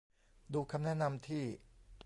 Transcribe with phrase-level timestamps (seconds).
[0.53, 1.45] ดูคำแนะนำที่